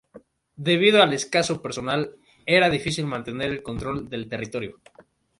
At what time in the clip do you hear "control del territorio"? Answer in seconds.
3.61-4.79